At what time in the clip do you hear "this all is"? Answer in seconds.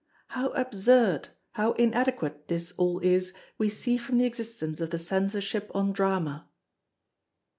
2.47-3.33